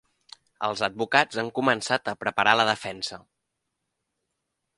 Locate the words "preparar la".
2.25-2.67